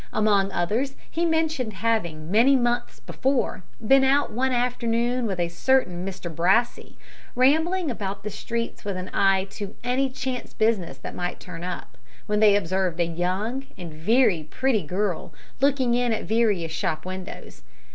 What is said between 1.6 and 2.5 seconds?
having,